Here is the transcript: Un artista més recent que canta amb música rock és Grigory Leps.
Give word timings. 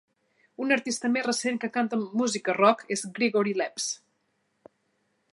Un 0.63 0.71
artista 0.75 1.09
més 1.15 1.25
recent 1.27 1.59
que 1.65 1.69
canta 1.75 1.99
amb 1.99 2.15
música 2.21 2.55
rock 2.61 2.81
és 2.95 3.05
Grigory 3.19 3.53
Leps. 3.61 3.89